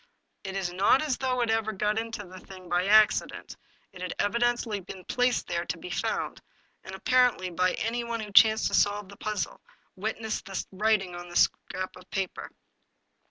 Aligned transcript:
It 0.43 0.55
is 0.55 0.73
not 0.73 1.03
as 1.03 1.15
though 1.19 1.41
it 1.41 1.49
had 1.51 1.77
got 1.77 1.99
into 1.99 2.25
the 2.25 2.39
thing 2.39 2.67
by 2.67 2.87
accident, 2.87 3.55
it 3.93 4.01
had 4.01 4.15
evidently 4.17 4.79
been 4.79 5.05
placed 5.05 5.45
there 5.45 5.63
to 5.65 5.77
be 5.77 5.91
found, 5.91 6.41
and, 6.83 6.95
apparently, 6.95 7.51
by 7.51 7.73
anyone 7.73 8.19
who 8.19 8.31
chanced 8.31 8.65
to 8.69 8.73
solve 8.73 9.09
the 9.09 9.17
puzzle; 9.17 9.61
witness 9.95 10.41
the 10.41 10.65
writing 10.71 11.13
on 11.13 11.29
the 11.29 11.35
scrap 11.35 11.95
of 11.95 12.09
paper." 12.09 12.49